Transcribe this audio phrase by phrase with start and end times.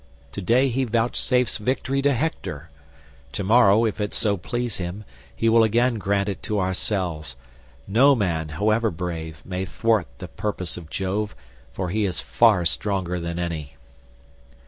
[0.31, 2.71] To day he vouchsafes victory to Hector;
[3.33, 5.03] to morrow, if it so please him,
[5.35, 7.35] he will again grant it to ourselves;
[7.87, 11.35] no man, however brave, may thwart the purpose of Jove,
[11.71, 13.75] for he is far stronger than any."